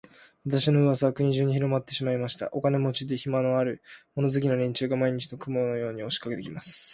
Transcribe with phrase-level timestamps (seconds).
[0.47, 2.49] 私の噂は国中にひろまってしまいました。
[2.53, 3.83] お金持で、暇のある、
[4.15, 6.89] 物好きな連中が、毎日、雲のように押しかけて来ます。